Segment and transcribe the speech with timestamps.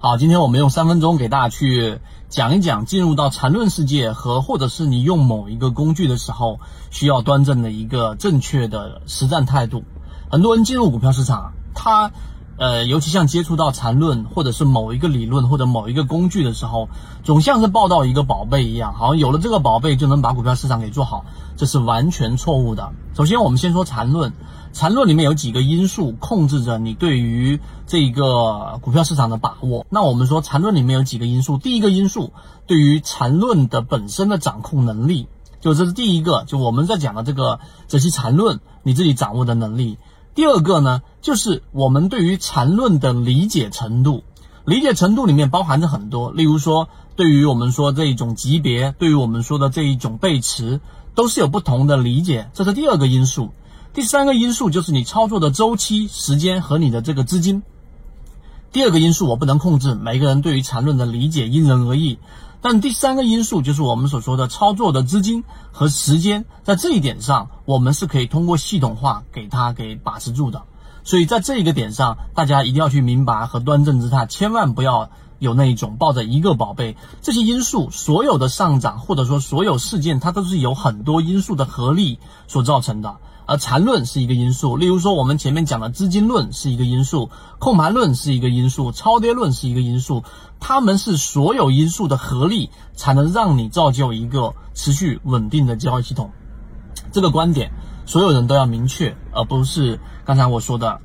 [0.00, 1.98] 好，今天我们用三分钟给大家去
[2.28, 6.60] 讲一讲进入到缠论世界和或者是你用某一个工具的时候
[6.92, 9.82] 需要端正的一个正确的实战态度。
[10.30, 12.12] 很多人进入股票市场，他
[12.58, 16.88] 呃，尤其像接触到缠论或者是某一个理论或者某一个工具的时候，
[17.24, 21.24] 总像是抱到一个宝贝一样，好像有了这个宝贝就能把股票市场给做好，
[21.56, 22.92] 这是完全错误的。
[23.14, 24.32] 首先，我们先说缠论。
[24.74, 29.86] 缠论里面有几个因素控制着你对于这个股票市场的把握。
[29.88, 32.32] 那我们说缠论里面有几个因素，第一个因素
[32.66, 35.26] 对于缠论的本身的掌控能力，
[35.60, 39.98] 就这是第一个，就我们在讲的这个这些缠论你自己掌握的能力。
[40.34, 44.24] 第二个呢，就是我们对于缠论的理解程度，
[44.64, 50.80] 理解程度里面包含着很多，例如说对于我们说这一种级别，对于我们说的这一种背驰，
[51.14, 53.50] 都是有不同的理解，这是第二个因素。
[53.92, 57.62] 第三个因素就是你操作的周期、时间和你的这个资金。
[58.70, 62.18] 第二个因素我不能控制，每个人对于缠论的理解因人而异。
[62.60, 65.42] 但第三个因素就是我们所说的操作的资金
[65.72, 70.64] 和时间，在这一点上，我们是可以通过系统化给它给把持住的。
[71.08, 76.98] 所以在这一个点上，大家一定要去明白和端正姿态，千万不要有那一种抱着一个宝贝。
[77.22, 83.16] 这些因素所有的上涨，或者说所有事件，它都是有很多因素的合力所造成的。
[83.46, 90.24] 而缠论是一个因素，例如说我们前面讲的资金论是一个因素，控盘论是一个因素，超跌论是一个因素，
[90.60, 96.32] 它们是所有因素的合力，才能让你造就一个持续稳定的交易系统。
[97.12, 97.70] 这个观点
[98.08, 101.02] 所有人都要明确，而不是刚才我说的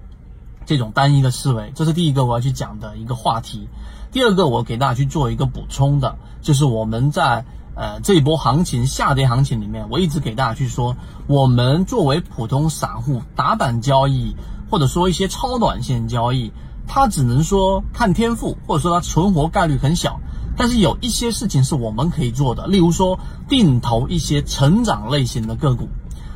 [0.66, 1.74] 这种单一的思维。
[1.76, 3.68] 这是第一个我要去讲的一个话题。
[4.14, 7.46] 第二个我给大家去做一个补充的，就是我们在。
[7.76, 14.36] 呃，这一波行情下跌行情里面，我一直给大家去说，我们作为普通散户打板交易，
[14.70, 16.52] 或者说一些超短线交易，
[16.88, 20.20] 它只能说看天赋，或者说它存活概率很小。
[20.56, 25.90] 但是有一些事情是我们可以做的，例如说定投一些成长类型的个股。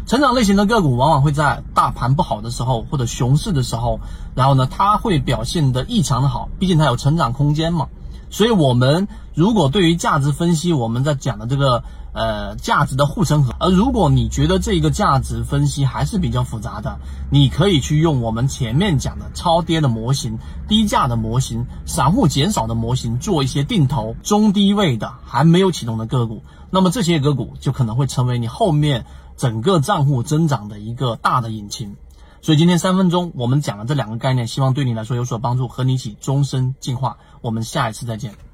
[0.08, 4.00] 成长类型的个股往往会在大盘不好的时候或者熊市的时候，
[4.36, 7.88] 然后呢，它会表现得异常的好，毕竟它有成长空间嘛。
[8.30, 29.06] 所以，我们如果对于价值分析，我们在讲的这个呃价值的护城河，而如果你觉得这个价值分析还是比较复杂的，你可以去用我们前面讲的超跌的模型、低价的模型、散户减少的模型做一些定投中低位的还没有启动的个股，那么这些个股就可能会成为你后面
[29.38, 31.96] 整个账户增长的一个大的引擎。
[32.42, 37.18] 所以今天三分钟我们讲了这两个概念，希望对你来说有所帮助，和你一起终身进化。
[37.42, 38.47] 我们下一次再见。